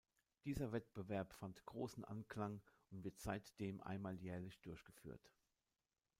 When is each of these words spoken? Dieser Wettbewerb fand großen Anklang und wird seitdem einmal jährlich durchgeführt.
Dieser 0.45 0.71
Wettbewerb 0.71 1.31
fand 1.31 1.63
großen 1.67 2.03
Anklang 2.05 2.59
und 2.89 3.03
wird 3.03 3.19
seitdem 3.19 3.81
einmal 3.81 4.15
jährlich 4.15 4.59
durchgeführt. 4.61 5.31